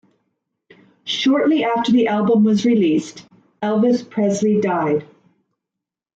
Shortly 1.03 1.63
after 1.63 1.91
the 1.91 2.07
album 2.07 2.43
was 2.43 2.65
released, 2.65 3.27
Elvis 3.61 4.01
Presley 4.09 4.59
died. 4.59 5.05